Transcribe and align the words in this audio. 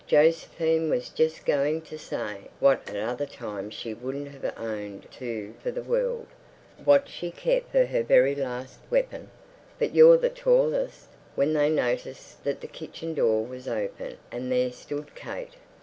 Josephine 0.07 0.89
was 0.89 1.09
just 1.09 1.45
going 1.45 1.81
to 1.81 1.95
say—what 1.95 2.89
at 2.89 2.95
other 2.95 3.27
times 3.27 3.75
she 3.75 3.93
wouldn't 3.93 4.29
have 4.29 4.51
owned 4.59 5.07
to 5.11 5.53
for 5.61 5.69
the 5.69 5.83
world—what 5.83 7.07
she 7.07 7.29
kept 7.29 7.71
for 7.71 7.85
her 7.85 8.01
very 8.01 8.33
last 8.33 8.79
weapon, 8.89 9.29
"But 9.77 9.93
you're 9.93 10.17
the 10.17 10.29
tallest," 10.31 11.05
when 11.35 11.53
they 11.53 11.69
noticed 11.69 12.43
that 12.45 12.61
the 12.61 12.67
kitchen 12.67 13.13
door 13.13 13.45
was 13.45 13.67
open, 13.67 14.17
and 14.31 14.51
there 14.51 14.71
stood 14.71 15.13
Kate.... 15.13 15.53